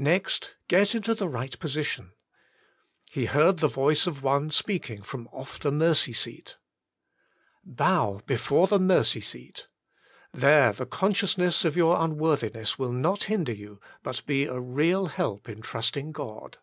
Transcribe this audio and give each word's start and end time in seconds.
!^ext. 0.00 0.54
Get 0.66 0.94
into 0.94 1.14
the 1.14 1.28
Eight 1.38 1.58
Position. 1.58 2.12
He 3.10 3.26
heard 3.26 3.58
the 3.58 3.68
Voice 3.68 4.06
of 4.06 4.22
One 4.22 4.50
speaking 4.50 5.02
from 5.02 5.26
off 5.30 5.58
the 5.60 5.70
mercy 5.70 6.14
seat. 6.14 6.56
Bow 7.62 8.22
before 8.24 8.66
the 8.66 8.78
mercy 8.78 9.20
seat. 9.20 9.68
"There 10.32 10.72
the 10.72 10.86
consciousness 10.86 11.66
of 11.66 11.76
your 11.76 12.02
unworthiness 12.02 12.76
wiU 12.76 12.94
not 12.94 13.24
hinder 13.24 13.52
you, 13.52 13.78
but 14.02 14.24
be 14.24 14.46
a 14.46 14.58
real 14.58 15.08
help 15.08 15.50
in 15.50 15.60
trusting 15.60 16.12
God. 16.12 16.56